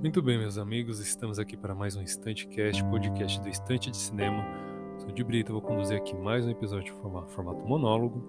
Muito 0.00 0.22
bem, 0.22 0.38
meus 0.38 0.58
amigos, 0.58 1.00
estamos 1.00 1.38
aqui 1.38 1.56
para 1.56 1.74
mais 1.74 1.96
um 1.96 2.02
Estante 2.02 2.46
Cast, 2.46 2.84
podcast 2.84 3.40
do 3.40 3.48
Estante 3.48 3.90
de 3.90 3.96
Cinema. 3.96 4.44
Sou 4.98 5.10
de 5.10 5.24
Brito, 5.24 5.52
vou 5.52 5.62
conduzir 5.62 5.96
aqui 5.96 6.14
mais 6.14 6.46
um 6.46 6.50
episódio 6.50 6.92
de 6.92 7.00
formato 7.32 7.66
monólogo. 7.66 8.22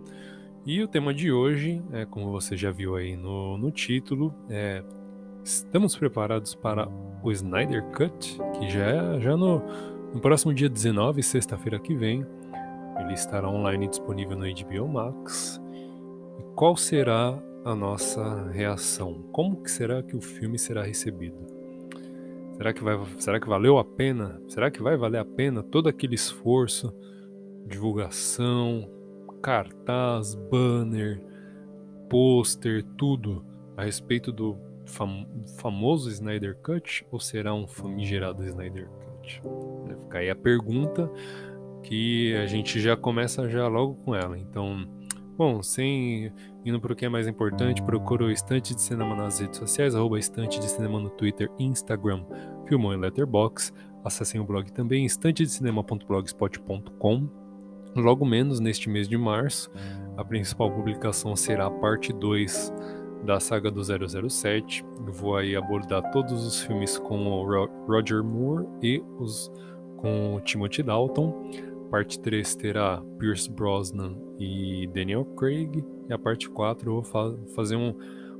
E 0.65 0.81
o 0.81 0.87
tema 0.87 1.13
de 1.13 1.31
hoje, 1.31 1.83
é, 1.91 2.05
como 2.05 2.31
você 2.31 2.57
já 2.57 2.71
viu 2.71 2.95
aí 2.95 3.15
no, 3.15 3.57
no 3.57 3.69
título, 3.69 4.33
é 4.49 4.83
Estamos 5.43 5.95
preparados 5.95 6.55
para 6.55 6.87
o 7.21 7.31
Snyder 7.31 7.83
Cut, 7.91 8.39
que 8.57 8.69
já 8.69 8.85
é 8.85 9.19
já 9.19 9.37
no, 9.37 9.61
no 10.13 10.21
próximo 10.21 10.53
dia 10.53 10.69
19, 10.69 11.21
sexta-feira 11.21 11.77
que 11.79 11.93
vem. 11.93 12.25
Ele 12.97 13.13
estará 13.13 13.49
online 13.49 13.87
disponível 13.87 14.37
no 14.37 14.45
HBO 14.45 14.87
Max. 14.87 15.61
Qual 16.55 16.77
será 16.77 17.41
a 17.65 17.75
nossa 17.75 18.47
reação? 18.51 19.23
Como 19.31 19.63
que 19.63 19.71
será 19.71 20.03
que 20.03 20.15
o 20.15 20.21
filme 20.21 20.59
será 20.59 20.83
recebido? 20.83 21.47
Será 22.55 22.71
que, 22.71 22.83
vai, 22.83 22.95
será 23.17 23.39
que 23.39 23.49
valeu 23.49 23.79
a 23.79 23.83
pena? 23.83 24.39
Será 24.47 24.69
que 24.69 24.81
vai 24.81 24.95
valer 24.95 25.17
a 25.17 25.25
pena 25.25 25.63
todo 25.63 25.89
aquele 25.89 26.13
esforço, 26.13 26.93
divulgação, 27.65 28.87
cartaz, 29.41 30.35
banner, 30.35 31.19
pôster, 32.07 32.83
tudo 32.97 33.43
a 33.75 33.83
respeito 33.83 34.31
do 34.31 34.55
fam 34.85 35.25
famoso 35.57 36.11
Snyder 36.11 36.55
Cut 36.57 37.03
ou 37.11 37.19
será 37.19 37.55
um 37.55 37.65
famigerado 37.65 38.45
Snyder 38.45 38.87
Cut? 38.87 39.41
Fica 40.01 40.19
aí 40.19 40.29
a 40.29 40.35
pergunta 40.35 41.09
que 41.81 42.35
a 42.35 42.45
gente 42.45 42.79
já 42.79 42.95
começa 42.95 43.49
já 43.49 43.67
logo 43.67 43.95
com 44.05 44.15
ela. 44.15 44.37
Então, 44.37 44.87
bom, 45.37 45.61
sem 45.61 46.31
indo 46.65 46.79
para 46.79 46.93
o 46.93 46.95
que 46.95 47.05
é 47.05 47.09
mais 47.09 47.27
importante, 47.27 47.83
procura 47.83 48.23
o 48.25 48.31
Estante 48.31 48.73
de 48.73 48.81
Cinema 48.81 49.13
nas 49.15 49.39
redes 49.39 49.59
sociais, 49.59 49.93
arroba 49.95 50.17
Estante 50.19 50.59
de 50.59 50.69
Cinema 50.69 50.99
no 50.99 51.09
Twitter, 51.09 51.49
Instagram, 51.59 52.25
Filmou 52.67 52.93
e 52.93 52.97
Letterbox. 52.97 53.73
Acessem 54.03 54.41
o 54.41 54.45
blog 54.45 54.71
também, 54.71 55.05
estantedecinema.blogspot.com. 55.05 57.29
Logo 57.95 58.25
menos 58.25 58.59
neste 58.59 58.89
mês 58.89 59.07
de 59.07 59.15
março, 59.17 59.71
a 60.17 60.25
principal 60.25 60.71
publicação 60.71 61.35
será 61.35 61.67
a 61.67 61.71
parte 61.71 62.11
2 62.11 62.73
da 63.23 63.39
saga 63.39 63.69
do 63.71 63.81
007. 63.83 64.83
Eu 65.05 65.13
vou 65.13 65.37
aí 65.37 65.55
abordar 65.55 66.01
todos 66.11 66.43
os 66.45 66.63
filmes 66.63 66.97
com 66.97 67.27
o 67.27 67.67
Roger 67.87 68.23
Moore 68.23 68.65
e 68.81 69.03
os 69.19 69.51
com 69.97 70.35
o 70.35 70.41
Timothy 70.41 70.83
Dalton. 70.83 71.49
Parte 71.93 72.19
3 72.19 72.55
terá 72.55 73.03
Pierce 73.19 73.47
Brosnan 73.51 74.17
e 74.39 74.89
Daniel 74.95 75.23
Craig. 75.37 75.85
E 76.09 76.11
a 76.11 76.17
parte 76.17 76.49
4 76.49 76.89
eu 76.89 76.93
vou 76.95 77.03
fa 77.03 77.37
fazer 77.53 77.75
um, 77.75 77.95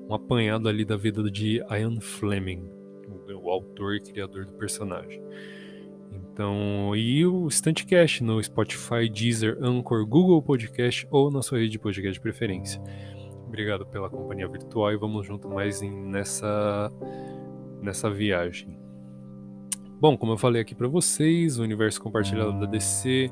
um 0.09 0.11
apanhado 0.15 0.67
ali 0.67 0.83
da 0.83 0.97
vida 0.97 1.21
de 1.29 1.63
Ian 1.69 2.01
Fleming, 2.01 2.67
o, 3.07 3.45
o 3.45 3.51
autor 3.51 3.93
e 3.93 4.01
criador 4.01 4.47
do 4.47 4.53
personagem. 4.53 5.21
Então, 6.11 6.95
e 6.95 7.23
o 7.27 7.47
Standcast 7.47 8.23
no 8.23 8.41
Spotify, 8.41 9.07
Deezer, 9.07 9.59
Anchor, 9.61 10.03
Google 10.03 10.41
Podcast 10.41 11.07
ou 11.11 11.29
na 11.29 11.43
sua 11.43 11.59
rede 11.59 11.73
de 11.73 11.79
podcast 11.79 12.13
de 12.13 12.21
preferência. 12.21 12.81
Obrigado 13.45 13.85
pela 13.85 14.09
companhia 14.09 14.47
virtual 14.47 14.91
e 14.93 14.97
vamos 14.97 15.27
junto 15.27 15.47
mais 15.47 15.79
em, 15.83 15.91
nessa 15.91 16.91
nessa 17.83 18.09
viagem. 18.09 18.82
Bom, 20.03 20.17
como 20.17 20.33
eu 20.33 20.37
falei 20.37 20.61
aqui 20.61 20.75
para 20.75 20.89
vocês, 20.89 21.57
o 21.57 21.63
universo 21.63 22.01
compartilhado 22.01 22.59
da 22.59 22.65
DC 22.65 23.31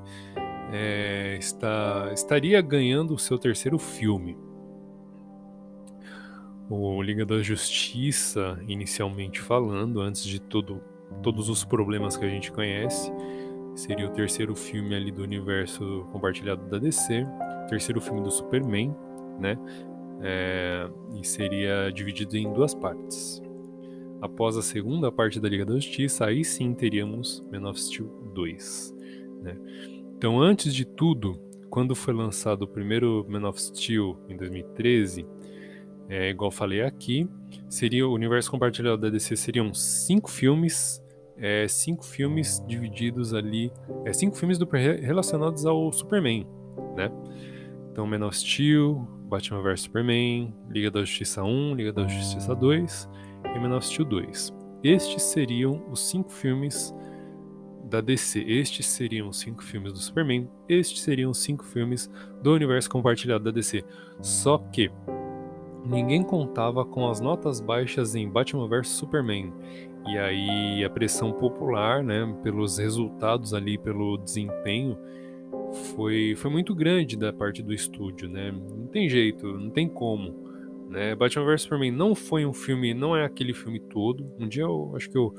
é, 0.72 1.36
está, 1.38 2.10
estaria 2.14 2.62
ganhando 2.62 3.14
o 3.14 3.20
seu 3.20 3.38
terceiro 3.38 3.78
filme. 3.78 4.38
O 6.70 7.02
Liga 7.02 7.26
da 7.26 7.42
Justiça, 7.42 8.58
inicialmente 8.70 9.42
falando, 9.42 10.00
antes 10.00 10.24
de 10.24 10.40
todo, 10.40 10.82
todos 11.22 11.50
os 11.50 11.66
problemas 11.66 12.16
que 12.16 12.24
a 12.24 12.30
gente 12.30 12.50
conhece, 12.54 13.12
seria 13.76 14.08
o 14.08 14.12
terceiro 14.12 14.56
filme 14.56 14.96
ali 14.96 15.12
do 15.12 15.24
universo 15.24 16.08
compartilhado 16.14 16.70
da 16.70 16.78
DC, 16.78 17.28
terceiro 17.68 18.00
filme 18.00 18.22
do 18.22 18.32
Superman, 18.32 18.96
né? 19.38 19.58
É, 20.22 20.90
e 21.20 21.28
seria 21.28 21.92
dividido 21.92 22.38
em 22.38 22.54
duas 22.54 22.74
partes. 22.74 23.44
Após 24.22 24.56
a 24.56 24.62
segunda 24.62 25.12
parte 25.12 25.40
da 25.40 25.50
Liga 25.50 25.66
da 25.66 25.74
Justiça, 25.74 26.28
aí 26.28 26.46
sim 26.46 26.76
teríamos 26.76 27.44
Man 27.52 27.68
of 27.68 27.82
Steel 27.82 28.08
2. 28.36 28.96
Né? 29.42 29.58
Então, 30.16 30.40
antes 30.40 30.76
de 30.76 30.86
tudo, 30.86 31.42
quando 31.72 31.96
foi 31.96 32.14
lançado 32.14 32.62
o 32.62 32.68
primeiro 32.68 33.26
Man 33.28 33.50
of 33.50 33.60
Steel 33.60 34.20
em 34.30 34.38
2013, 34.38 35.26
é, 36.08 36.30
igual 36.30 36.52
falei 36.52 36.84
aqui, 36.84 37.28
seria 37.68 38.08
o 38.08 38.14
universo 38.14 38.52
compartilhado 38.52 39.02
da 39.02 39.10
DC 39.10 39.36
seriam 39.36 39.74
cinco 39.74 40.30
filmes, 40.30 41.04
é, 41.36 41.68
cinco 41.68 42.06
filmes 42.06 42.64
divididos 42.68 43.34
ali, 43.34 43.72
é, 44.06 44.14
cinco 44.14 44.38
filmes 44.38 44.60
do, 44.60 44.66
relacionados 44.70 45.66
ao 45.66 45.92
Superman, 45.92 46.46
né? 46.96 47.12
Então, 47.92 48.06
Man 48.06 48.26
of 48.28 48.38
Steel, 48.38 49.08
Batman 49.28 49.64
vs 49.64 49.82
Superman, 49.82 50.54
Liga 50.70 50.92
da 50.92 51.00
Justiça 51.00 51.42
1, 51.44 51.76
Liga 51.76 51.92
da 51.92 52.08
Justiça 52.08 52.54
2 52.54 53.10
e 53.56 53.60
Man 53.60 53.76
of 53.76 53.86
Steel 53.86 54.06
2. 54.06 54.54
Estes 54.84 55.24
seriam 55.24 55.84
os 55.92 56.00
cinco 56.00 56.32
filmes 56.32 56.94
da 57.84 58.02
DC. 58.02 58.40
Estes 58.40 58.88
seriam 58.88 59.30
os 59.30 59.40
cinco 59.40 59.64
filmes 59.64 59.94
do 59.94 60.00
Superman. 60.00 60.50
Estes 60.68 61.02
seriam 61.02 61.32
os 61.32 61.40
cinco 61.40 61.64
filmes 61.64 62.10
do 62.42 62.54
universo 62.54 62.90
compartilhado 62.90 63.44
da 63.44 63.52
DC. 63.52 63.84
Só 64.22 64.58
que 64.58 64.90
ninguém 65.86 66.24
contava 66.24 66.86
com 66.86 67.10
as 67.10 67.20
notas 67.20 67.60
baixas 67.60 68.16
em 68.16 68.28
Batman 68.30 68.68
vs 68.68 68.88
Superman. 68.88 69.54
E 70.08 70.18
aí 70.18 70.84
a 70.84 70.90
pressão 70.90 71.32
popular, 71.32 72.04
né, 72.04 72.36
pelos 72.42 72.78
resultados 72.80 73.54
ali, 73.54 73.78
pelo 73.78 74.18
desempenho, 74.18 74.98
foi, 75.96 76.34
foi 76.36 76.50
muito 76.50 76.74
grande 76.74 77.16
da 77.16 77.32
parte 77.32 77.62
do 77.62 77.74
estúdio, 77.74 78.28
né? 78.28 78.52
Não 78.52 78.88
tem 78.88 79.08
jeito, 79.08 79.46
não 79.46 79.70
tem 79.70 79.88
como. 79.88 80.51
Né? 80.92 81.16
Batman 81.16 81.46
vs 81.46 81.62
Superman 81.62 81.90
não 81.90 82.14
foi 82.14 82.46
um 82.46 82.54
filme, 82.54 82.94
não 82.94 83.16
é 83.16 83.24
aquele 83.24 83.54
filme 83.54 83.80
todo. 83.80 84.30
Um 84.38 84.46
dia 84.46 84.64
eu 84.64 84.94
acho 84.94 85.10
que 85.10 85.18
eu, 85.18 85.34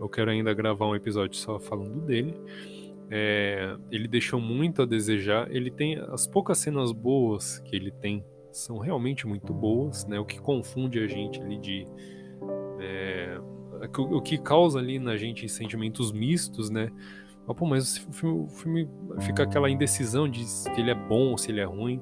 eu 0.00 0.08
quero 0.08 0.30
ainda 0.30 0.54
gravar 0.54 0.88
um 0.88 0.96
episódio 0.96 1.36
só 1.36 1.60
falando 1.60 2.00
dele. 2.00 2.34
É, 3.10 3.76
ele 3.90 4.08
deixou 4.08 4.40
muito 4.40 4.80
a 4.80 4.86
desejar. 4.86 5.54
Ele 5.54 5.70
tem 5.70 5.98
as 6.08 6.26
poucas 6.26 6.56
cenas 6.56 6.90
boas 6.90 7.58
que 7.58 7.76
ele 7.76 7.90
tem 7.90 8.24
são 8.50 8.78
realmente 8.78 9.26
muito 9.26 9.52
boas, 9.52 10.06
né? 10.06 10.18
O 10.18 10.24
que 10.24 10.40
confunde 10.40 11.00
a 11.00 11.06
gente 11.08 11.42
ali 11.42 11.58
de 11.58 11.86
é, 12.80 13.38
o 13.98 14.22
que 14.22 14.38
causa 14.38 14.78
ali 14.78 14.98
na 14.98 15.16
gente 15.16 15.48
sentimentos 15.48 16.12
mistos, 16.12 16.70
né? 16.70 16.88
Ah, 17.46 17.52
pô, 17.52 17.66
mas 17.66 17.98
o 18.08 18.12
filme, 18.12 18.40
o 18.44 18.48
filme 18.48 18.88
fica 19.20 19.42
aquela 19.42 19.68
indecisão 19.68 20.26
de 20.26 20.44
se 20.44 20.70
ele 20.78 20.90
é 20.90 20.94
bom 20.94 21.32
ou 21.32 21.36
se 21.36 21.50
ele 21.50 21.60
é 21.60 21.64
ruim 21.64 22.00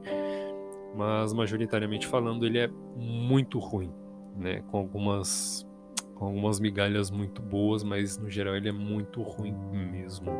mas 0.94 1.32
majoritariamente 1.32 2.06
falando 2.06 2.46
ele 2.46 2.58
é 2.58 2.70
muito 2.96 3.58
ruim, 3.58 3.92
né? 4.36 4.62
Com 4.70 4.78
algumas 4.78 5.66
com 6.14 6.26
algumas 6.26 6.60
migalhas 6.60 7.10
muito 7.10 7.42
boas, 7.42 7.82
mas 7.82 8.16
no 8.16 8.30
geral 8.30 8.54
ele 8.54 8.68
é 8.68 8.72
muito 8.72 9.22
ruim 9.22 9.54
mesmo. 9.90 10.30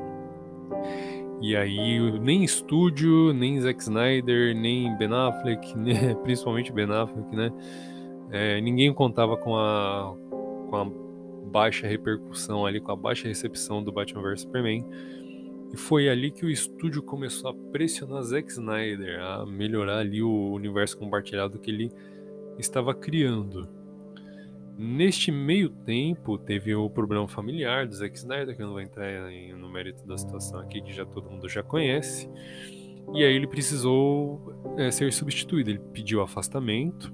E 1.40 1.56
aí 1.56 1.98
nem 2.20 2.44
estúdio, 2.44 3.32
nem 3.32 3.60
Zack 3.60 3.82
Snyder, 3.82 4.54
nem 4.54 4.96
Ben 4.96 5.12
Affleck, 5.12 5.74
né? 5.76 6.14
principalmente 6.22 6.72
Ben 6.72 6.90
Affleck, 6.90 7.34
né? 7.34 7.50
É, 8.30 8.60
ninguém 8.60 8.92
contava 8.94 9.36
com 9.36 9.56
a 9.56 10.14
com 10.70 10.76
a 10.76 10.86
baixa 11.50 11.86
repercussão 11.86 12.64
ali, 12.64 12.80
com 12.80 12.92
a 12.92 12.96
baixa 12.96 13.28
recepção 13.28 13.82
do 13.82 13.92
Batman 13.92 14.22
vs 14.22 14.40
Superman 14.42 14.86
e 15.72 15.76
foi 15.76 16.08
ali 16.08 16.30
que 16.30 16.44
o 16.44 16.50
estúdio 16.50 17.02
começou 17.02 17.50
a 17.50 17.54
pressionar 17.72 18.22
Zack 18.22 18.50
Snyder 18.50 19.20
a 19.20 19.46
melhorar 19.46 19.98
ali 19.98 20.22
o 20.22 20.52
universo 20.52 20.98
compartilhado 20.98 21.58
que 21.58 21.70
ele 21.70 21.90
estava 22.58 22.94
criando. 22.94 23.68
Neste 24.76 25.30
meio 25.30 25.70
tempo, 25.70 26.36
teve 26.36 26.74
o 26.74 26.90
problema 26.90 27.26
familiar 27.26 27.86
do 27.86 27.94
Zack 27.94 28.16
Snyder, 28.18 28.54
que 28.54 28.62
eu 28.62 28.66
não 28.66 28.74
vou 28.74 28.82
entrar 28.82 29.06
no 29.56 29.70
mérito 29.70 30.06
da 30.06 30.18
situação 30.18 30.60
aqui, 30.60 30.82
que 30.82 30.92
já 30.92 31.06
todo 31.06 31.30
mundo 31.30 31.48
já 31.48 31.62
conhece. 31.62 32.28
E 33.14 33.24
aí 33.24 33.34
ele 33.34 33.46
precisou 33.46 34.74
é, 34.76 34.90
ser 34.90 35.12
substituído. 35.12 35.70
Ele 35.70 35.78
pediu 35.92 36.20
afastamento. 36.20 37.12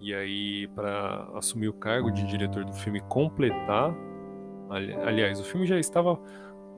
E 0.00 0.14
aí, 0.14 0.66
para 0.68 1.28
assumir 1.34 1.68
o 1.68 1.72
cargo 1.72 2.10
de 2.10 2.24
diretor 2.26 2.64
do 2.64 2.72
filme, 2.72 3.00
completar. 3.00 3.94
Ali, 4.68 4.92
aliás, 4.94 5.40
o 5.40 5.44
filme 5.44 5.66
já 5.66 5.78
estava 5.78 6.18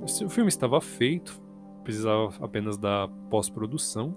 o 0.02 0.28
filme 0.28 0.49
estava 0.49 0.81
feito, 0.81 1.40
precisava 1.84 2.32
apenas 2.40 2.76
da 2.76 3.08
pós-produção, 3.31 4.16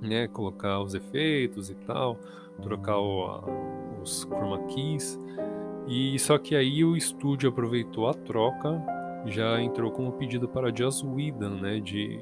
né, 0.00 0.28
colocar 0.28 0.80
os 0.80 0.94
efeitos 0.94 1.70
e 1.70 1.74
tal, 1.74 2.18
trocar 2.60 2.98
o, 2.98 3.24
a, 3.26 4.00
os 4.02 4.24
chroma 4.24 4.58
keys. 4.66 5.18
E 5.86 6.18
só 6.18 6.38
que 6.38 6.56
aí 6.56 6.84
o 6.84 6.96
estúdio 6.96 7.48
aproveitou 7.48 8.08
a 8.08 8.14
troca, 8.14 8.82
já 9.26 9.60
entrou 9.60 9.90
com 9.90 10.06
um 10.06 10.10
pedido 10.10 10.48
para 10.48 10.74
Joss 10.74 11.06
Whedon, 11.06 11.60
né, 11.60 11.80
de 11.80 12.20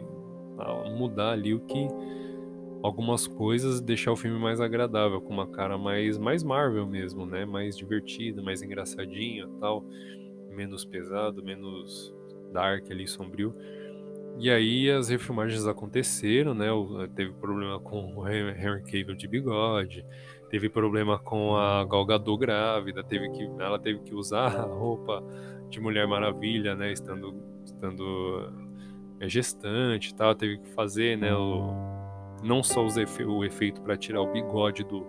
mudar 0.97 1.31
ali 1.33 1.55
o 1.55 1.61
que 1.61 1.89
algumas 2.83 3.27
coisas 3.27 3.81
deixar 3.81 4.13
o 4.13 4.17
filme 4.17 4.39
mais 4.39 4.61
agradável, 4.61 5.21
com 5.21 5.33
uma 5.33 5.47
cara 5.47 5.79
mais, 5.79 6.19
mais 6.19 6.43
Marvel 6.43 6.87
mesmo, 6.87 7.25
né? 7.25 7.45
Mais 7.45 7.77
divertida, 7.77 8.43
mais 8.43 8.63
engraçadinha 8.63 9.49
tal, 9.61 9.85
menos 10.51 10.85
pesado, 10.85 11.43
menos 11.43 12.13
dark 12.53 12.91
ali, 12.91 13.07
sombrio. 13.07 13.55
E 14.39 14.51
aí 14.51 14.91
as 14.91 15.09
refilmagens 15.09 15.67
aconteceram, 15.67 16.55
né? 16.55 16.67
Teve 17.15 17.33
problema 17.33 17.79
com 17.79 18.15
o 18.17 18.29
Henry 18.29 18.83
Cavill 18.83 19.15
de 19.15 19.29
bigode, 19.29 20.05
teve 20.49 20.69
problema 20.69 21.19
com 21.19 21.57
a 21.57 21.85
Gal 21.85 22.05
Gadot 22.05 22.39
grávida, 22.39 23.05
teve 23.05 23.31
que, 23.31 23.45
ela 23.59 23.79
teve 23.79 24.01
que 24.01 24.15
usar 24.15 24.57
a 24.57 24.63
roupa 24.63 25.23
de 25.69 25.81
Mulher 25.81 26.07
Maravilha, 26.07 26.75
né? 26.75 26.93
Estando, 26.93 27.35
estando 27.65 28.51
é, 29.21 29.29
gestante 29.29 30.11
e 30.11 30.15
tal, 30.15 30.35
teve 30.35 30.59
que 30.59 30.69
fazer, 30.71 31.17
né? 31.17 31.35
O, 31.35 31.93
não 32.43 32.63
só 32.63 32.85
efe, 32.87 33.25
o 33.25 33.45
efeito 33.45 33.81
para 33.83 33.97
tirar 33.97 34.21
o 34.21 34.33
bigode 34.33 34.83
do, 34.83 35.07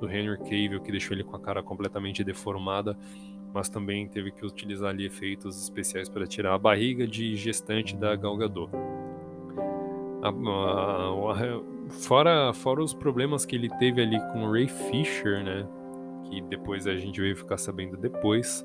do 0.00 0.10
Henry 0.10 0.38
Cavill, 0.38 0.80
que 0.80 0.90
deixou 0.90 1.14
ele 1.14 1.24
com 1.24 1.36
a 1.36 1.40
cara 1.40 1.62
completamente 1.62 2.24
deformada, 2.24 2.98
mas 3.52 3.68
também 3.68 4.08
teve 4.08 4.30
que 4.30 4.44
utilizar 4.44 4.90
ali 4.90 5.06
efeitos 5.06 5.62
especiais 5.62 6.08
para 6.08 6.26
tirar 6.26 6.54
a 6.54 6.58
barriga 6.58 7.06
de 7.06 7.36
gestante 7.36 7.96
da 7.96 8.16
Gal 8.16 8.36
Gadot. 8.36 8.70
A, 10.22 10.28
a, 10.28 10.30
a, 10.30 11.90
fora, 11.90 12.52
fora 12.52 12.82
os 12.82 12.94
problemas 12.94 13.44
que 13.44 13.56
ele 13.56 13.68
teve 13.78 14.00
ali 14.00 14.18
com 14.32 14.44
o 14.44 14.52
Ray 14.52 14.68
Fisher, 14.68 15.44
né? 15.44 15.66
Que 16.24 16.40
depois 16.42 16.86
a 16.86 16.96
gente 16.96 17.20
veio 17.20 17.36
ficar 17.36 17.58
sabendo 17.58 17.96
depois. 17.96 18.64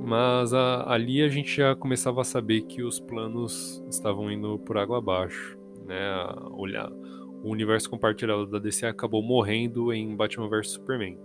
Mas 0.00 0.52
ali 0.52 1.22
a 1.22 1.28
gente 1.28 1.54
já 1.54 1.76
começava 1.76 2.22
a 2.22 2.24
saber 2.24 2.62
que 2.62 2.82
os 2.82 2.98
planos 2.98 3.84
estavam 3.88 4.30
indo 4.32 4.58
por 4.60 4.76
água 4.78 4.98
abaixo, 4.98 5.56
né? 5.86 6.10
Olhar, 6.52 6.90
o 7.42 7.50
universo 7.50 7.90
compartilhado 7.90 8.46
da 8.46 8.58
DC 8.58 8.86
acabou 8.86 9.22
morrendo 9.22 9.92
em 9.92 10.16
Batman 10.16 10.48
vs 10.48 10.70
Superman. 10.70 11.18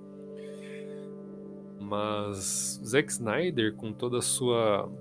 Mas 1.87 2.81
Zack 2.83 3.09
Snyder, 3.09 3.73
com 3.73 3.93
toda 3.93 4.17
a 4.17 4.21
sua 4.21 4.91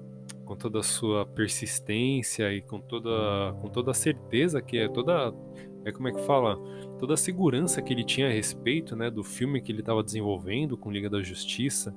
com 0.44 0.54
toda 0.54 0.78
a 0.78 0.82
sua 0.82 1.26
persistência 1.26 2.52
e 2.52 2.62
com 2.62 2.80
toda 2.80 3.52
com 3.60 3.68
toda 3.68 3.90
a 3.90 3.94
certeza 3.94 4.62
que 4.62 4.78
é 4.78 4.88
toda 4.88 5.34
é 5.84 5.90
como 5.90 6.06
é 6.06 6.12
que 6.12 6.22
fala? 6.22 6.56
Toda 7.00 7.14
a 7.14 7.16
segurança 7.16 7.82
que 7.82 7.92
ele 7.92 8.04
tinha 8.04 8.28
a 8.28 8.30
respeito 8.30 8.94
né 8.94 9.10
do 9.10 9.24
filme 9.24 9.60
que 9.60 9.72
ele 9.72 9.80
estava 9.80 10.04
desenvolvendo 10.04 10.76
com 10.76 10.92
Liga 10.92 11.10
da 11.10 11.20
Justiça 11.20 11.92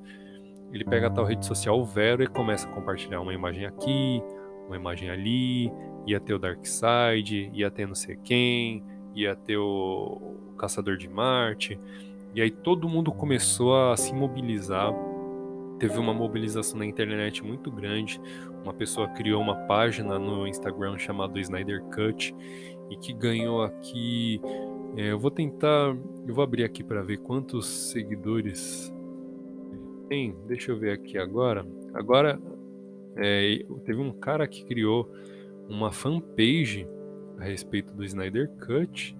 ele 0.73 0.83
pega 0.83 1.07
a 1.07 1.09
tal 1.11 1.25
rede 1.25 1.45
social 1.45 1.85
Vero 1.85 2.23
e 2.23 2.27
começa 2.27 2.67
a 2.67 2.71
compartilhar 2.71 3.21
uma 3.21 3.33
imagem 3.35 3.67
aqui 3.67 4.23
uma 4.65 4.75
imagem 4.75 5.11
ali 5.11 5.71
ia 6.07 6.19
ter 6.19 6.33
o 6.33 6.39
Darkseid 6.39 7.51
ia 7.53 7.69
ter 7.69 7.87
não 7.87 7.95
sei 7.95 8.17
quem 8.23 8.83
ia 9.13 9.35
ter 9.35 9.57
o 9.57 10.55
Caçador 10.57 10.97
de 10.97 11.07
Marte 11.07 11.79
e 12.33 12.41
aí 12.41 12.51
todo 12.51 12.87
mundo 12.87 13.11
começou 13.11 13.75
a 13.75 13.97
se 13.97 14.13
mobilizar. 14.13 14.93
Teve 15.79 15.97
uma 15.97 16.13
mobilização 16.13 16.79
na 16.79 16.85
internet 16.85 17.43
muito 17.43 17.71
grande. 17.71 18.19
Uma 18.63 18.73
pessoa 18.73 19.07
criou 19.07 19.41
uma 19.41 19.55
página 19.55 20.19
no 20.19 20.45
Instagram 20.45 20.97
chamada 20.97 21.39
Snyder 21.39 21.81
Cut 21.85 22.35
e 22.89 22.97
que 22.97 23.13
ganhou 23.13 23.63
aqui. 23.63 24.41
É, 24.97 25.11
eu 25.11 25.19
vou 25.19 25.31
tentar, 25.31 25.95
eu 26.27 26.33
vou 26.33 26.43
abrir 26.43 26.63
aqui 26.63 26.83
para 26.83 27.01
ver 27.01 27.17
quantos 27.17 27.91
seguidores 27.91 28.93
tem. 30.07 30.35
Deixa 30.47 30.71
eu 30.71 30.77
ver 30.77 30.91
aqui 30.91 31.17
agora. 31.17 31.65
Agora 31.93 32.39
é, 33.15 33.63
teve 33.85 34.01
um 34.01 34.11
cara 34.11 34.47
que 34.47 34.65
criou 34.65 35.09
uma 35.67 35.91
fanpage 35.91 36.87
a 37.37 37.43
respeito 37.43 37.93
do 37.93 38.03
Snyder 38.03 38.49
Cut 38.65 39.17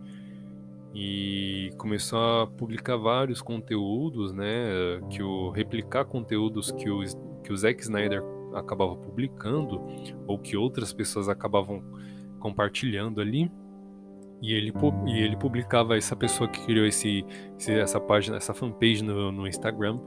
e 0.93 1.71
começou 1.77 2.41
a 2.41 2.47
publicar 2.47 2.97
vários 2.97 3.41
conteúdos, 3.41 4.33
né, 4.33 4.99
que 5.09 5.21
o 5.21 5.49
replicar 5.51 6.05
conteúdos 6.05 6.71
que 6.71 6.89
o 6.89 7.03
que 7.43 7.53
o 7.53 7.57
Zack 7.57 7.81
Snyder 7.81 8.21
acabava 8.53 8.95
publicando 8.95 9.81
ou 10.27 10.37
que 10.37 10.57
outras 10.57 10.91
pessoas 10.91 11.29
acabavam 11.29 11.83
compartilhando 12.39 13.21
ali. 13.21 13.51
E 14.41 14.53
ele, 14.53 14.71
e 15.05 15.21
ele 15.21 15.35
publicava 15.35 15.97
essa 15.97 16.15
pessoa 16.15 16.49
que 16.49 16.63
criou 16.65 16.85
esse, 16.85 17.25
essa 17.67 17.99
página, 17.99 18.37
essa 18.37 18.53
fanpage 18.53 19.03
no, 19.03 19.33
no 19.33 19.45
Instagram, 19.45 19.99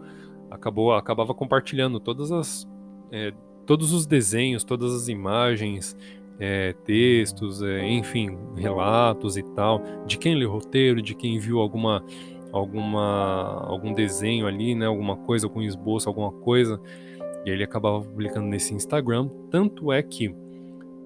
acabou 0.50 0.94
acabava 0.94 1.34
compartilhando 1.34 2.00
todas 2.00 2.32
as 2.32 2.66
é, 3.10 3.32
todos 3.66 3.92
os 3.92 4.06
desenhos, 4.06 4.64
todas 4.64 4.94
as 4.94 5.08
imagens, 5.08 5.96
é, 6.38 6.72
textos, 6.84 7.62
é, 7.62 7.86
enfim, 7.88 8.36
relatos 8.56 9.36
e 9.36 9.42
tal, 9.42 9.82
de 10.06 10.18
quem 10.18 10.34
lê 10.34 10.44
roteiro, 10.44 11.00
de 11.02 11.14
quem 11.14 11.38
viu 11.38 11.60
alguma, 11.60 12.04
alguma, 12.52 13.64
algum 13.66 13.92
desenho 13.92 14.46
ali, 14.46 14.74
né, 14.74 14.86
alguma 14.86 15.16
coisa, 15.16 15.46
algum 15.46 15.62
esboço, 15.62 16.08
alguma 16.08 16.32
coisa, 16.32 16.80
e 17.44 17.50
ele 17.50 17.64
acabava 17.64 18.00
publicando 18.00 18.46
nesse 18.46 18.74
Instagram. 18.74 19.28
Tanto 19.50 19.92
é 19.92 20.02
que 20.02 20.34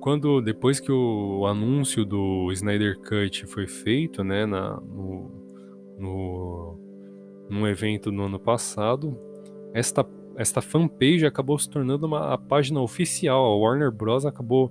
quando 0.01 0.41
depois 0.41 0.79
que 0.79 0.93
o 0.93 1.47
anúncio 1.47 2.05
do 2.05 2.51
Snyder 2.53 2.99
Cut 3.01 3.47
foi 3.47 3.67
feito, 3.67 4.23
né, 4.23 4.47
na, 4.47 4.81
no, 4.81 5.31
no, 5.99 6.79
num 7.49 7.67
evento 7.67 8.13
no 8.13 8.25
ano 8.25 8.39
passado, 8.39 9.19
esta 9.75 10.05
esta 10.37 10.61
fanpage 10.61 11.25
acabou 11.25 11.59
se 11.59 11.69
tornando 11.69 12.07
uma 12.07 12.35
a 12.35 12.39
página 12.39 12.81
oficial. 12.81 13.45
A 13.45 13.57
Warner 13.57 13.91
Bros. 13.91 14.27
acabou 14.27 14.71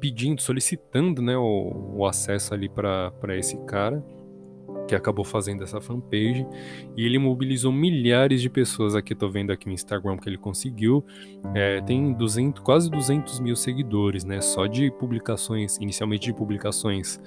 pedindo, 0.00 0.40
solicitando 0.40 1.20
né, 1.20 1.36
o, 1.36 1.94
o 1.96 2.06
acesso 2.06 2.54
ali 2.54 2.68
para 2.68 3.36
esse 3.36 3.56
cara 3.66 4.02
que 4.88 4.94
acabou 4.94 5.24
fazendo 5.24 5.62
essa 5.62 5.80
fanpage 5.80 6.46
e 6.96 7.04
ele 7.04 7.18
mobilizou 7.18 7.70
milhares 7.70 8.40
de 8.42 8.50
pessoas 8.50 8.96
aqui, 8.96 9.14
tô 9.14 9.28
vendo 9.28 9.52
aqui 9.52 9.66
no 9.66 9.72
Instagram 9.72 10.16
que 10.16 10.28
ele 10.28 10.38
conseguiu, 10.38 11.04
é, 11.54 11.80
tem 11.80 12.12
200, 12.12 12.60
quase 12.62 12.90
200 12.90 13.38
mil 13.38 13.54
seguidores, 13.54 14.24
né, 14.24 14.40
só 14.40 14.66
de 14.66 14.90
publicações, 14.90 15.76
inicialmente 15.76 16.26
de 16.26 16.34
publicações 16.34 17.20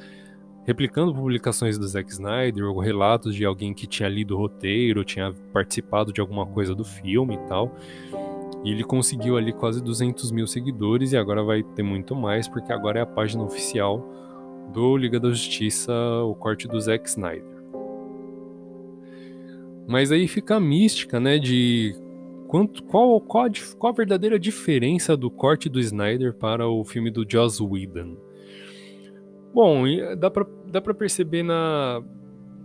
replicando 0.66 1.14
publicações 1.14 1.78
do 1.78 1.88
Zack 1.88 2.10
Snyder 2.12 2.66
ou 2.66 2.80
relatos 2.80 3.36
de 3.36 3.46
alguém 3.46 3.74
que 3.74 3.86
tinha 3.86 4.08
lido 4.08 4.36
o 4.36 4.38
roteiro, 4.38 5.04
tinha 5.04 5.34
participado 5.52 6.14
de 6.14 6.22
alguma 6.22 6.46
coisa 6.46 6.74
do 6.74 6.84
filme 6.84 7.36
e 7.36 7.48
tal. 7.50 7.76
E 8.64 8.72
ele 8.72 8.84
conseguiu 8.84 9.38
ali 9.38 9.52
quase 9.52 9.84
200 9.84 10.32
mil 10.32 10.48
seguidores 10.48 11.12
e 11.12 11.18
agora 11.18 11.44
vai 11.44 11.64
ter 11.64 11.84
muito 11.84 12.16
mais, 12.16 12.48
porque 12.48 12.72
agora 12.72 13.00
é 13.00 13.02
a 13.02 13.06
página 13.06 13.44
oficial 13.44 14.04
do 14.72 14.96
Liga 14.96 15.20
da 15.20 15.30
Justiça, 15.30 15.94
o 16.24 16.34
corte 16.34 16.68
do 16.68 16.80
Zack 16.80 17.08
Snyder. 17.08 17.54
Mas 19.88 20.12
aí 20.12 20.28
fica 20.28 20.56
a 20.56 20.60
mística, 20.60 21.20
né, 21.20 21.38
de 21.38 21.94
quanto, 22.48 22.84
qual, 22.84 23.20
qual, 23.20 23.46
a, 23.46 23.50
qual 23.78 23.92
a 23.92 23.96
verdadeira 23.96 24.40
diferença 24.40 25.18
do 25.18 25.30
corte 25.30 25.68
do 25.68 25.80
Snyder 25.80 26.34
para 26.34 26.68
o 26.68 26.84
filme 26.86 27.12
do 27.12 27.26
Joss 27.30 27.62
Whedon. 27.62 28.16
Bom, 29.54 29.84
dá 30.18 30.32
pra, 30.32 30.46
dá 30.68 30.82
pra 30.82 30.94
perceber 30.94 31.44
na, 31.44 32.02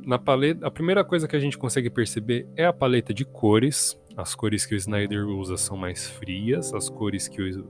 na 0.06 0.18
paleta. 0.18 0.66
A 0.66 0.70
primeira 0.70 1.04
coisa 1.04 1.28
que 1.28 1.36
a 1.36 1.40
gente 1.40 1.58
consegue 1.58 1.90
perceber 1.90 2.46
é 2.56 2.64
a 2.64 2.72
paleta 2.72 3.12
de 3.12 3.24
cores. 3.24 3.98
As 4.18 4.34
cores 4.34 4.66
que 4.66 4.74
o 4.74 4.76
Snyder 4.76 5.28
usa 5.28 5.56
são 5.56 5.76
mais 5.76 6.08
frias, 6.08 6.74
as 6.74 6.88
cores 6.88 7.28
que 7.28 7.40
o 7.40 7.64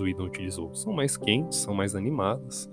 Whedon 0.00 0.26
utilizou 0.26 0.72
são 0.72 0.92
mais 0.92 1.16
quentes, 1.16 1.58
são 1.58 1.74
mais 1.74 1.96
animadas. 1.96 2.70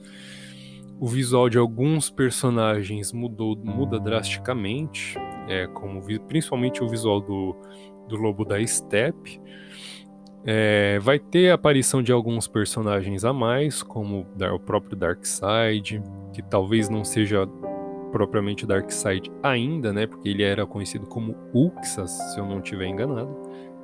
O 1.00 1.08
visual 1.08 1.50
de 1.50 1.58
alguns 1.58 2.12
personagens 2.12 3.12
mudou, 3.12 3.58
muda 3.58 4.00
drasticamente, 4.00 5.18
é, 5.48 5.66
como 5.66 6.00
principalmente 6.28 6.84
o 6.84 6.88
visual 6.88 7.20
do, 7.20 7.56
do 8.08 8.16
Lobo 8.16 8.46
da 8.46 8.64
Steppe. 8.64 9.42
É, 10.46 11.00
vai 11.00 11.18
ter 11.18 11.50
a 11.50 11.56
aparição 11.56 12.04
de 12.04 12.12
alguns 12.12 12.48
personagens 12.48 13.26
a 13.26 13.34
mais, 13.34 13.82
como 13.82 14.28
o 14.54 14.60
próprio 14.60 14.96
Darkseid, 14.96 16.00
que 16.32 16.44
talvez 16.44 16.90
não 16.90 17.04
seja 17.04 17.48
propriamente 18.16 18.66
Darkseid 18.66 19.30
ainda, 19.44 19.92
né? 19.92 20.08
Porque 20.08 20.30
ele 20.30 20.42
era 20.42 20.66
conhecido 20.66 21.06
como 21.06 21.36
Uxas, 21.54 22.12
se 22.12 22.40
eu 22.40 22.46
não 22.46 22.60
estiver 22.60 22.88
enganado. 22.88 23.36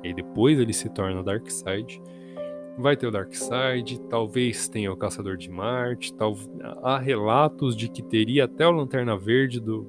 E 0.02 0.14
depois 0.14 0.58
ele 0.58 0.72
se 0.72 0.88
torna 0.88 1.22
Darkseid. 1.22 2.00
Vai 2.78 2.96
ter 2.96 3.06
o 3.06 3.10
Darkseid, 3.10 4.00
talvez 4.08 4.70
tenha 4.70 4.90
o 4.90 4.96
Caçador 4.96 5.36
de 5.36 5.50
Marte, 5.50 6.14
tal... 6.14 6.34
há 6.82 6.98
relatos 6.98 7.76
de 7.76 7.90
que 7.90 8.02
teria 8.02 8.46
até 8.46 8.66
o 8.66 8.70
Lanterna 8.70 9.18
Verde 9.18 9.60
do, 9.60 9.82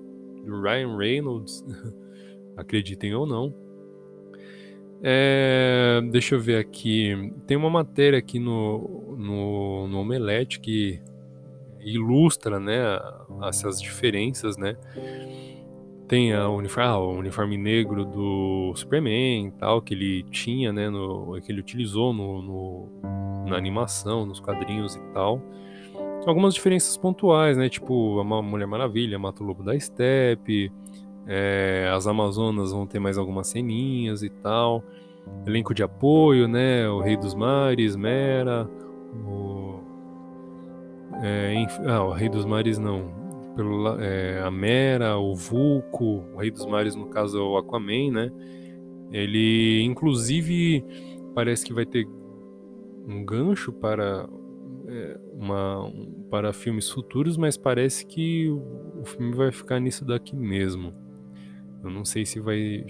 do 0.45 0.61
Ryan 0.61 0.97
Reynolds, 0.97 1.63
acreditem 2.57 3.15
ou 3.15 3.25
não. 3.25 3.55
É, 5.01 6.01
deixa 6.11 6.35
eu 6.35 6.41
ver 6.41 6.57
aqui. 6.57 7.31
Tem 7.47 7.55
uma 7.55 7.69
matéria 7.69 8.19
aqui 8.19 8.39
no, 8.39 9.15
no, 9.17 9.87
no 9.87 9.99
Omelete 9.99 10.59
que 10.59 10.99
ilustra 11.85 12.59
né, 12.59 12.99
essas 13.47 13.81
diferenças, 13.81 14.57
né? 14.57 14.75
Tem 16.07 16.33
a 16.33 16.49
uniforme, 16.49 16.89
ah, 16.89 16.97
o 16.97 17.17
uniforme 17.17 17.57
negro 17.57 18.05
do 18.05 18.73
Superman 18.75 19.51
tal, 19.51 19.81
que 19.81 19.93
ele 19.93 20.23
tinha, 20.23 20.71
né, 20.71 20.89
no, 20.89 21.39
que 21.41 21.51
ele 21.51 21.61
utilizou 21.61 22.13
no, 22.13 22.41
no, 22.41 22.89
na 23.47 23.57
animação, 23.57 24.25
nos 24.25 24.39
quadrinhos 24.39 24.95
e 24.95 24.99
tal. 25.13 25.41
algumas 26.25 26.53
diferenças 26.53 26.97
pontuais, 26.97 27.57
né? 27.57 27.69
Tipo, 27.69 28.19
a 28.19 28.41
Mulher 28.41 28.67
Maravilha 28.67 29.17
mata 29.17 29.43
o 29.43 29.45
lobo 29.45 29.63
da 29.63 29.79
steppe, 29.79 30.71
é, 31.25 31.89
as 31.93 32.05
Amazonas 32.05 32.71
vão 32.71 32.85
ter 32.85 32.99
mais 32.99 33.17
algumas 33.17 33.47
ceninhas 33.47 34.23
e 34.23 34.29
tal. 34.29 34.83
Elenco 35.45 35.73
de 35.73 35.83
apoio, 35.83 36.47
né? 36.47 36.87
O 36.89 36.99
Rei 36.99 37.15
dos 37.15 37.33
Mares, 37.33 37.95
Mera, 37.95 38.69
o. 39.25 39.42
É, 41.25 41.65
ah, 41.87 42.03
o 42.03 42.11
Rei 42.11 42.27
dos 42.27 42.43
Mares 42.43 42.77
não. 42.77 43.23
Pelo, 43.55 43.99
é, 44.01 44.41
a 44.41 44.51
Mera, 44.51 45.17
o 45.17 45.33
Vulco, 45.33 46.25
o 46.33 46.37
Rei 46.37 46.51
dos 46.51 46.65
Mares, 46.65 46.95
no 46.95 47.05
caso, 47.07 47.37
é 47.37 47.41
o 47.41 47.55
Aquaman, 47.55 48.11
né? 48.11 48.31
Ele, 49.09 49.83
inclusive, 49.83 50.83
parece 51.33 51.63
que 51.63 51.71
vai 51.71 51.85
ter 51.85 52.05
um 53.07 53.23
gancho 53.23 53.71
para 53.71 54.27
é, 54.87 55.17
uma, 55.33 55.93
para 56.29 56.51
filmes 56.51 56.89
futuros, 56.89 57.37
mas 57.37 57.55
parece 57.55 58.05
que 58.05 58.49
o 58.49 59.05
filme 59.05 59.33
vai 59.33 59.51
ficar 59.51 59.79
nisso 59.79 60.03
daqui 60.03 60.35
mesmo. 60.35 60.93
Eu 61.83 61.89
não 61.89 62.03
sei 62.03 62.25
se 62.25 62.39
vai, 62.39 62.85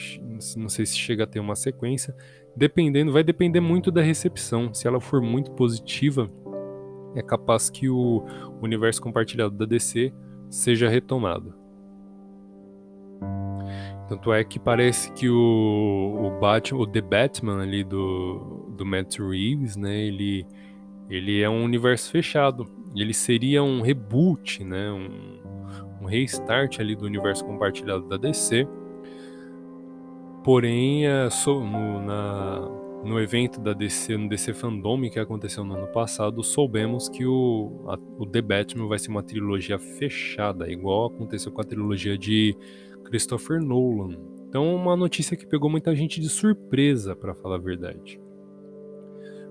não 0.55 0.69
sei 0.69 0.85
se 0.85 0.97
chega 0.97 1.23
a 1.23 1.27
ter 1.27 1.39
uma 1.39 1.55
sequência, 1.55 2.15
dependendo, 2.55 3.11
vai 3.11 3.23
depender 3.23 3.59
muito 3.59 3.91
da 3.91 4.01
recepção. 4.01 4.73
Se 4.73 4.87
ela 4.87 4.99
for 4.99 5.21
muito 5.21 5.51
positiva, 5.51 6.31
é 7.15 7.21
capaz 7.21 7.69
que 7.69 7.89
o 7.89 8.25
universo 8.61 9.01
compartilhado 9.01 9.55
da 9.55 9.65
DC 9.65 10.13
seja 10.49 10.89
retomado. 10.89 11.53
Tanto 14.07 14.33
é 14.33 14.43
que 14.43 14.59
parece 14.59 15.11
que 15.13 15.29
o, 15.29 16.19
o 16.21 16.39
Batman, 16.39 16.81
o 16.81 16.87
The 16.87 17.01
Batman 17.01 17.61
ali 17.61 17.83
do, 17.83 18.67
do 18.77 18.85
Matt 18.85 19.17
Reeves, 19.17 19.75
né, 19.75 20.05
ele, 20.05 20.45
ele 21.09 21.41
é 21.41 21.49
um 21.49 21.63
universo 21.63 22.11
fechado. 22.11 22.67
Ele 22.95 23.13
seria 23.13 23.63
um 23.63 23.81
reboot, 23.81 24.63
né, 24.63 24.91
um, 24.91 25.39
um 26.01 26.05
restart 26.05 26.79
ali 26.79 26.95
do 26.95 27.05
universo 27.05 27.45
compartilhado 27.45 28.07
da 28.07 28.17
DC. 28.17 28.67
Porém, 30.43 31.07
é, 31.07 31.29
so, 31.29 31.61
no, 31.61 32.01
na, 32.01 32.69
no 33.03 33.19
evento 33.19 33.59
da 33.59 33.73
DC, 33.73 34.17
no 34.17 34.29
DC 34.29 34.53
Fandom 34.53 35.09
que 35.09 35.19
aconteceu 35.19 35.63
no 35.63 35.75
ano 35.75 35.87
passado, 35.87 36.41
soubemos 36.43 37.09
que 37.09 37.25
o, 37.25 37.85
a, 37.87 37.97
o 38.17 38.25
The 38.25 38.41
Batman 38.41 38.87
vai 38.87 38.97
ser 38.97 39.09
uma 39.09 39.21
trilogia 39.21 39.77
fechada, 39.77 40.71
igual 40.71 41.07
aconteceu 41.07 41.51
com 41.51 41.61
a 41.61 41.65
trilogia 41.65 42.17
de 42.17 42.55
Christopher 43.05 43.61
Nolan. 43.61 44.17
Então, 44.47 44.73
uma 44.75 44.95
notícia 44.95 45.35
que 45.35 45.45
pegou 45.45 45.69
muita 45.69 45.95
gente 45.95 46.21
de 46.21 46.29
surpresa, 46.29 47.15
para 47.15 47.33
falar 47.33 47.55
a 47.55 47.59
verdade. 47.59 48.21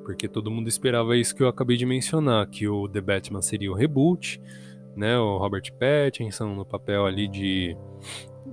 Porque 0.04 0.28
todo 0.28 0.50
mundo 0.50 0.68
esperava 0.68 1.16
isso 1.16 1.34
que 1.34 1.42
eu 1.42 1.48
acabei 1.48 1.76
de 1.76 1.84
mencionar, 1.84 2.48
que 2.48 2.66
o 2.66 2.88
The 2.88 3.00
Batman 3.00 3.42
seria 3.42 3.70
o 3.70 3.74
reboot, 3.74 4.40
né? 4.96 5.18
O 5.18 5.38
Robert 5.38 5.72
Pattinson 5.78 6.54
no 6.54 6.64
papel 6.64 7.06
ali 7.06 7.28
de 7.28 7.76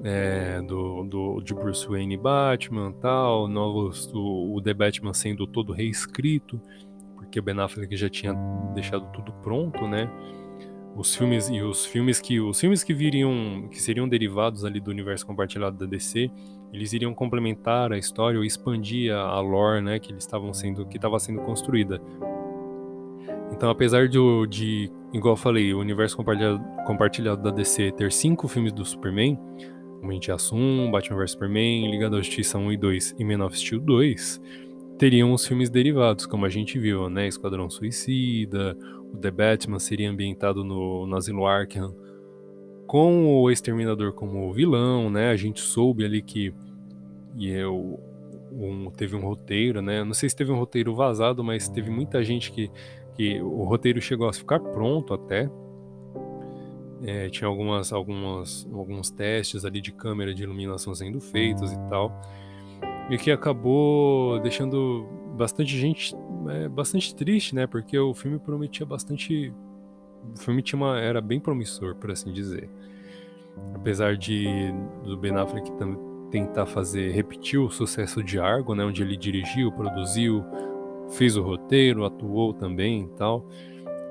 é, 0.04 0.62
do, 0.62 1.04
do, 1.04 1.42
de 1.42 1.54
Bruce 1.54 1.88
Wayne 1.88 2.18
Batman 2.18 2.92
tal, 2.94 3.48
novos, 3.48 4.12
o, 4.14 4.56
o 4.56 4.62
The 4.62 4.74
Batman 4.74 5.14
sendo 5.14 5.46
todo 5.48 5.74
reescrito, 5.74 6.62
porque 7.16 7.42
Ben 7.42 7.60
Affleck 7.60 7.96
já 7.96 8.10
tinha 8.10 8.34
deixado 8.74 9.12
tudo 9.12 9.32
pronto, 9.42 9.88
né? 9.88 10.10
os 10.96 11.16
filmes 11.16 11.50
e 11.50 11.62
os 11.62 11.86
filmes 11.86 12.20
que 12.20 12.40
os 12.40 12.60
filmes 12.60 12.84
que 12.84 12.94
viriam 12.94 13.68
que 13.72 13.82
seriam 13.82 14.08
derivados 14.08 14.66
ali 14.66 14.80
do 14.80 14.92
universo 14.92 15.26
compartilhado 15.26 15.78
da 15.78 15.86
DC 15.86 16.30
eles 16.74 16.94
iriam 16.94 17.14
complementar 17.14 17.92
a 17.92 17.98
história 17.98 18.38
ou 18.38 18.44
expandir 18.44 19.14
a, 19.14 19.22
a 19.22 19.40
lore 19.40 19.82
né 19.82 20.00
que 20.00 20.12
eles 20.12 20.24
estavam 20.24 20.54
sendo 20.54 20.86
que 20.86 20.98
estava 20.98 21.20
sendo 21.20 21.42
construída 21.42 22.02
então 23.52 23.70
apesar 23.70 24.08
de, 24.08 24.20
de 24.48 24.92
igual 25.14 25.34
eu 25.34 25.38
falei 25.38 25.74
o 25.74 25.80
universo 25.80 26.18
compartilhado, 26.18 26.64
compartilhado 26.86 27.42
da 27.42 27.52
DC 27.52 27.92
ter 27.94 28.12
cinco 28.12 28.48
filmes 28.48 28.74
do 28.74 28.84
Superman 28.84 29.40
Aço 30.34 30.56
1, 30.56 30.92
Batman 30.92 31.18
vs 31.18 31.32
Superman, 31.32 31.92
Liga 31.92 32.10
da 32.10 32.18
Justiça 32.18 32.58
1 32.58 32.72
e 32.72 32.78
2 32.78 33.16
e 33.20 33.24
Man 33.24 33.46
of 33.46 33.58
Steel 33.58 33.82
2 33.82 34.42
teriam 35.00 35.32
os 35.32 35.48
filmes 35.48 35.70
derivados, 35.70 36.26
como 36.26 36.46
a 36.46 36.50
gente 36.50 36.78
viu, 36.78 37.10
né? 37.10 37.26
Esquadrão 37.26 37.70
Suicida, 37.70 38.78
o 39.14 39.18
The 39.18 39.32
Batman 39.32 39.80
seria 39.80 40.10
ambientado 40.10 40.62
no, 40.62 41.08
no 41.08 41.16
Asilo 41.16 41.48
Arkham 41.48 41.96
com 42.86 43.26
o 43.26 43.50
Exterminador 43.50 44.12
como 44.12 44.52
vilão, 44.52 45.10
né? 45.10 45.30
A 45.30 45.38
gente 45.38 45.62
soube 45.62 46.04
ali 46.04 46.22
que 46.22 46.54
e 47.38 47.50
eu, 47.50 47.98
um, 48.52 48.92
teve 48.92 49.16
um 49.16 49.22
roteiro, 49.22 49.82
né? 49.82 50.04
Não 50.04 50.14
sei 50.14 50.28
se 50.28 50.36
teve 50.36 50.52
um 50.52 50.58
roteiro 50.58 50.94
vazado, 50.94 51.44
mas 51.44 51.70
teve 51.70 51.90
muita 51.90 52.22
gente 52.22 52.52
que, 52.52 52.70
que 53.16 53.42
o 53.42 53.64
roteiro 53.64 54.02
chegou 54.02 54.28
a 54.28 54.34
ficar 54.34 54.60
pronto 54.60 55.14
até. 55.14 55.50
É, 57.04 57.30
tinha 57.30 57.48
algumas, 57.48 57.94
algumas, 57.94 58.68
alguns 58.74 59.10
testes 59.10 59.64
ali 59.64 59.80
de 59.80 59.92
câmera 59.92 60.34
de 60.34 60.44
iluminação 60.44 60.94
sendo 60.94 61.22
feitos 61.22 61.72
e 61.72 61.78
tal 61.90 62.22
e 63.10 63.18
que 63.18 63.32
acabou 63.32 64.40
deixando 64.40 65.08
bastante 65.36 65.78
gente 65.78 66.16
é, 66.48 66.70
bastante 66.70 67.14
triste, 67.16 67.56
né? 67.56 67.66
Porque 67.66 67.98
o 67.98 68.14
filme 68.14 68.38
prometia 68.38 68.86
bastante. 68.86 69.54
O 70.36 70.40
filme 70.40 70.62
tinha 70.62 70.78
uma, 70.78 71.00
era 71.00 71.20
bem 71.20 71.40
promissor, 71.40 71.96
por 71.96 72.12
assim 72.12 72.32
dizer. 72.32 72.70
Apesar 73.74 74.16
de 74.16 74.46
do 75.04 75.18
Ben 75.18 75.36
Affleck 75.36 75.70
tentar 76.30 76.66
fazer 76.68 77.12
repetir 77.12 77.60
o 77.60 77.70
sucesso 77.70 78.24
de 78.24 78.40
Argo, 78.40 78.76
né? 78.76 78.86
Onde 78.86 79.02
ele 79.02 79.18
dirigiu, 79.18 79.72
produziu, 79.72 80.44
fez 81.10 81.36
o 81.36 81.42
roteiro, 81.42 82.06
atuou 82.06 82.54
também 82.54 83.04
e 83.04 83.08
tal. 83.18 83.48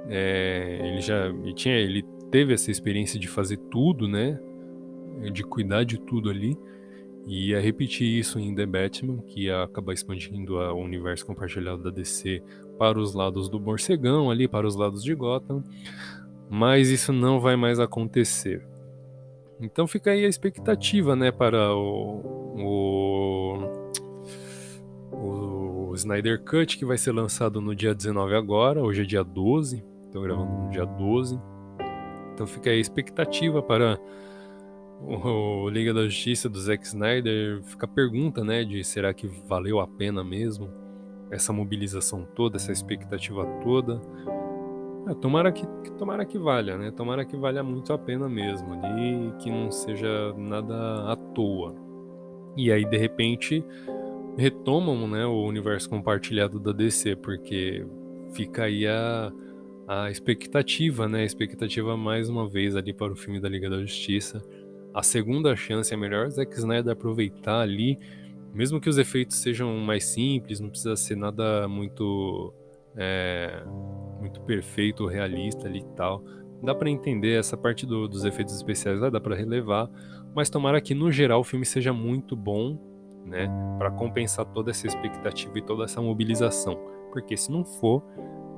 É, 0.08 0.80
ele 0.82 1.00
já 1.00 1.26
ele 1.26 1.54
tinha, 1.54 1.74
ele 1.74 2.04
teve 2.30 2.54
essa 2.54 2.70
experiência 2.70 3.18
de 3.18 3.28
fazer 3.28 3.56
tudo, 3.56 4.08
né? 4.08 4.38
De 5.32 5.42
cuidar 5.42 5.84
de 5.84 5.98
tudo 5.98 6.30
ali. 6.30 6.56
E 7.26 7.50
ia 7.50 7.60
repetir 7.60 8.06
isso 8.06 8.38
em 8.38 8.54
The 8.54 8.64
Batman, 8.64 9.18
que 9.18 9.44
ia 9.44 9.62
acabar 9.62 9.92
expandindo 9.92 10.54
o 10.54 10.82
universo 10.82 11.26
compartilhado 11.26 11.82
da 11.82 11.90
DC 11.90 12.42
para 12.78 12.98
os 12.98 13.12
lados 13.12 13.48
do 13.48 13.60
morcegão 13.60 14.30
ali, 14.30 14.48
para 14.48 14.66
os 14.66 14.76
lados 14.76 15.02
de 15.02 15.14
Gotham. 15.14 15.62
Mas 16.48 16.88
isso 16.88 17.12
não 17.12 17.38
vai 17.38 17.56
mais 17.56 17.78
acontecer. 17.78 18.66
Então 19.60 19.86
fica 19.86 20.12
aí 20.12 20.24
a 20.24 20.28
expectativa, 20.28 21.16
né, 21.16 21.30
para 21.32 21.74
o, 21.74 22.54
o, 25.12 25.90
o 25.90 25.94
Snyder 25.96 26.42
Cut, 26.44 26.78
que 26.78 26.84
vai 26.84 26.96
ser 26.96 27.12
lançado 27.12 27.60
no 27.60 27.74
dia 27.74 27.94
19 27.94 28.34
agora, 28.36 28.82
hoje 28.82 29.02
é 29.02 29.04
dia 29.04 29.24
12, 29.24 29.84
estou 30.06 30.22
gravando 30.22 30.50
no 30.50 30.70
dia 30.70 30.84
12. 30.84 31.38
Então 32.38 32.46
fica 32.46 32.70
a 32.70 32.74
expectativa 32.76 33.60
para 33.60 33.98
o 35.02 35.68
Liga 35.68 35.92
da 35.92 36.04
Justiça 36.04 36.48
do 36.48 36.56
Zack 36.60 36.86
Snyder 36.86 37.60
fica 37.64 37.84
a 37.84 37.88
pergunta, 37.88 38.44
né, 38.44 38.62
de 38.62 38.84
será 38.84 39.12
que 39.12 39.26
valeu 39.26 39.80
a 39.80 39.88
pena 39.88 40.22
mesmo 40.22 40.70
essa 41.32 41.52
mobilização 41.52 42.24
toda, 42.36 42.56
essa 42.56 42.70
expectativa 42.70 43.44
toda. 43.60 44.00
É, 45.08 45.14
tomara 45.14 45.50
que, 45.50 45.66
tomara 45.98 46.24
que 46.24 46.38
valha, 46.38 46.78
né? 46.78 46.92
Tomara 46.92 47.24
que 47.24 47.36
valha 47.36 47.64
muito 47.64 47.92
a 47.92 47.98
pena 47.98 48.28
mesmo 48.28 48.72
ali, 48.72 49.32
que 49.40 49.50
não 49.50 49.72
seja 49.72 50.32
nada 50.36 51.10
à 51.10 51.16
toa. 51.16 51.74
E 52.56 52.70
aí 52.70 52.84
de 52.84 52.96
repente 52.96 53.64
retomam, 54.36 55.08
né, 55.08 55.26
o 55.26 55.42
universo 55.42 55.90
compartilhado 55.90 56.60
da 56.60 56.70
DC, 56.70 57.16
porque 57.16 57.84
fica 58.32 58.62
aí 58.62 58.86
a 58.86 59.32
a 59.88 60.10
expectativa, 60.10 61.08
né? 61.08 61.22
A 61.22 61.24
expectativa 61.24 61.96
mais 61.96 62.28
uma 62.28 62.48
vez 62.48 62.76
ali 62.76 62.92
para 62.92 63.12
o 63.12 63.16
filme 63.16 63.40
da 63.40 63.48
Liga 63.48 63.68
da 63.70 63.80
Justiça 63.80 64.42
a 64.98 65.02
segunda 65.02 65.54
chance 65.54 65.92
é 65.92 65.96
melhor 65.96 66.28
Zack 66.28 66.52
Snyder 66.58 66.92
aproveitar 66.92 67.60
ali, 67.60 67.98
mesmo 68.52 68.80
que 68.80 68.88
os 68.88 68.98
efeitos 68.98 69.36
sejam 69.36 69.76
mais 69.76 70.04
simples, 70.04 70.60
não 70.60 70.70
precisa 70.70 70.96
ser 70.96 71.16
nada 71.16 71.68
muito 71.68 72.52
é, 72.96 73.62
muito 74.20 74.40
perfeito, 74.40 75.06
realista 75.06 75.68
ali 75.68 75.80
e 75.80 75.94
tal. 75.94 76.24
Dá 76.62 76.74
para 76.74 76.90
entender 76.90 77.38
essa 77.38 77.56
parte 77.56 77.86
do, 77.86 78.08
dos 78.08 78.24
efeitos 78.24 78.54
especiais, 78.56 79.00
dá 79.00 79.20
para 79.20 79.36
relevar, 79.36 79.88
mas 80.34 80.50
tomara 80.50 80.80
que 80.80 80.94
no 80.94 81.12
geral 81.12 81.40
o 81.40 81.44
filme 81.44 81.64
seja 81.64 81.92
muito 81.92 82.34
bom, 82.34 82.76
né, 83.24 83.48
para 83.78 83.92
compensar 83.92 84.46
toda 84.46 84.70
essa 84.70 84.86
expectativa 84.86 85.56
e 85.56 85.62
toda 85.62 85.84
essa 85.84 86.00
mobilização, 86.02 86.76
porque 87.12 87.36
se 87.36 87.52
não 87.52 87.64
for, 87.64 88.02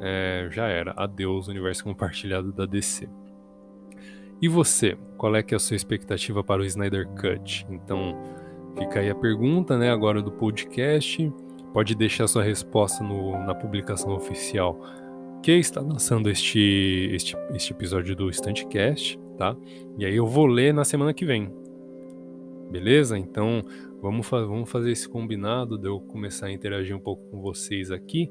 é, 0.00 0.48
já 0.50 0.66
era. 0.66 0.92
Adeus 0.96 1.48
universo 1.48 1.84
compartilhado 1.84 2.52
da 2.52 2.66
DC. 2.66 3.08
E 4.42 4.48
você, 4.48 4.96
qual 5.16 5.36
é 5.36 5.42
que 5.42 5.54
é 5.54 5.56
a 5.56 5.60
sua 5.60 5.76
expectativa 5.76 6.42
para 6.42 6.62
o 6.62 6.64
Snyder 6.64 7.06
Cut? 7.08 7.66
Então, 7.68 8.18
fica 8.78 9.00
aí 9.00 9.10
a 9.10 9.14
pergunta, 9.14 9.76
né, 9.76 9.90
agora 9.90 10.22
do 10.22 10.32
podcast. 10.32 11.30
Pode 11.72 11.94
deixar 11.94 12.26
sua 12.26 12.42
resposta 12.42 13.04
no, 13.04 13.32
na 13.44 13.54
publicação 13.54 14.14
oficial 14.14 14.80
que 15.42 15.52
está 15.52 15.80
lançando 15.80 16.30
este, 16.30 17.10
este, 17.12 17.36
este 17.54 17.72
episódio 17.72 18.14
do 18.14 18.28
Standcast, 18.28 19.18
tá? 19.38 19.56
E 19.98 20.04
aí 20.04 20.14
eu 20.14 20.26
vou 20.26 20.46
ler 20.46 20.74
na 20.74 20.84
semana 20.84 21.14
que 21.14 21.24
vem. 21.24 21.50
Beleza? 22.70 23.18
Então, 23.18 23.64
vamos, 24.02 24.26
fa 24.26 24.44
vamos 24.44 24.70
fazer 24.70 24.90
esse 24.90 25.08
combinado 25.08 25.78
de 25.78 25.88
eu 25.88 26.00
começar 26.00 26.46
a 26.46 26.52
interagir 26.52 26.94
um 26.94 27.00
pouco 27.00 27.22
com 27.30 27.40
vocês 27.40 27.90
aqui. 27.90 28.28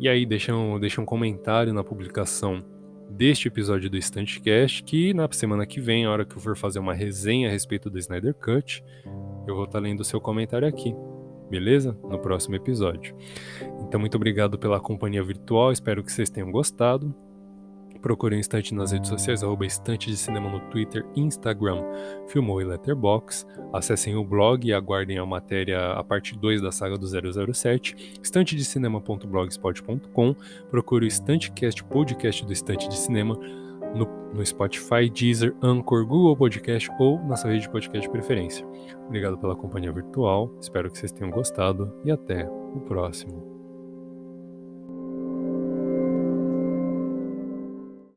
E 0.00 0.08
aí 0.08 0.24
deixa 0.24 0.56
um, 0.56 0.80
deixa 0.80 0.98
um 0.98 1.04
comentário 1.04 1.74
na 1.74 1.84
publicação 1.84 2.64
deste 3.10 3.48
episódio 3.48 3.90
do 3.90 3.98
Instantcast, 3.98 4.82
que 4.82 5.12
na 5.12 5.30
semana 5.30 5.66
que 5.66 5.78
vem, 5.78 6.06
a 6.06 6.10
hora 6.10 6.24
que 6.24 6.34
eu 6.34 6.40
for 6.40 6.56
fazer 6.56 6.78
uma 6.78 6.94
resenha 6.94 7.48
a 7.48 7.50
respeito 7.50 7.90
do 7.90 7.98
Snyder 7.98 8.32
Cut, 8.32 8.82
eu 9.46 9.54
vou 9.54 9.64
estar 9.64 9.78
lendo 9.78 10.00
o 10.00 10.04
seu 10.04 10.18
comentário 10.18 10.66
aqui, 10.66 10.94
beleza? 11.50 11.94
No 12.02 12.18
próximo 12.18 12.56
episódio. 12.56 13.14
Então, 13.82 14.00
muito 14.00 14.14
obrigado 14.14 14.58
pela 14.58 14.80
companhia 14.80 15.22
virtual, 15.22 15.70
espero 15.70 16.02
que 16.02 16.10
vocês 16.10 16.30
tenham 16.30 16.50
gostado. 16.50 17.14
Procure 18.00 18.34
o 18.34 18.38
Instante 18.38 18.74
nas 18.74 18.92
redes 18.92 19.08
sociais, 19.08 19.42
arroba 19.42 19.66
de 19.66 20.16
Cinema 20.16 20.48
no 20.50 20.60
Twitter, 20.70 21.04
Instagram, 21.14 21.82
Filmou 22.28 22.62
e 22.62 22.64
Letterbox. 22.64 23.46
Acessem 23.72 24.16
o 24.16 24.24
blog 24.24 24.66
e 24.66 24.72
aguardem 24.72 25.18
a 25.18 25.26
matéria, 25.26 25.92
a 25.92 26.02
parte 26.02 26.36
2 26.38 26.62
da 26.62 26.72
saga 26.72 26.96
do 26.96 27.06
007, 27.06 28.18
estantedecinema.blogspot.com. 28.22 30.34
Procure 30.70 31.04
o 31.04 31.08
Estantecast, 31.08 31.84
podcast 31.84 32.42
do 32.44 32.52
Estante 32.52 32.88
de 32.88 32.96
Cinema, 32.96 33.38
no, 33.94 34.06
no, 34.32 34.44
Spotify, 34.46 35.10
Deezer, 35.12 35.54
Anchor, 35.62 36.06
Google 36.06 36.36
Podcast 36.36 36.90
ou 36.98 37.18
na 37.24 37.36
sua 37.36 37.50
rede 37.50 37.62
de 37.62 37.70
podcast 37.70 38.06
de 38.06 38.12
preferência. 38.12 38.66
Obrigado 39.06 39.38
pela 39.38 39.56
companhia 39.56 39.92
virtual, 39.92 40.54
espero 40.60 40.90
que 40.90 40.98
vocês 40.98 41.12
tenham 41.12 41.30
gostado 41.30 41.92
e 42.04 42.10
até 42.10 42.48
o 42.48 42.80
próximo. 42.80 43.59